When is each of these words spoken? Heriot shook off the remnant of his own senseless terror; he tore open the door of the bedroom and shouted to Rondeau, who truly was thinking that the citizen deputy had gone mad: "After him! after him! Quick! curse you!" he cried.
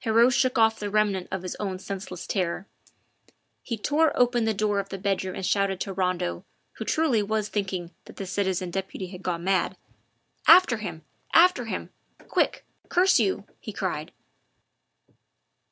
Heriot 0.00 0.30
shook 0.32 0.58
off 0.58 0.80
the 0.80 0.90
remnant 0.90 1.28
of 1.30 1.42
his 1.44 1.54
own 1.60 1.78
senseless 1.78 2.26
terror; 2.26 2.66
he 3.62 3.78
tore 3.78 4.10
open 4.18 4.44
the 4.44 4.52
door 4.52 4.80
of 4.80 4.88
the 4.88 4.98
bedroom 4.98 5.36
and 5.36 5.46
shouted 5.46 5.78
to 5.82 5.92
Rondeau, 5.92 6.44
who 6.72 6.84
truly 6.84 7.22
was 7.22 7.48
thinking 7.48 7.92
that 8.06 8.16
the 8.16 8.26
citizen 8.26 8.72
deputy 8.72 9.06
had 9.06 9.22
gone 9.22 9.44
mad: 9.44 9.76
"After 10.48 10.78
him! 10.78 11.04
after 11.32 11.66
him! 11.66 11.90
Quick! 12.26 12.64
curse 12.88 13.20
you!" 13.20 13.44
he 13.60 13.72
cried. 13.72 14.10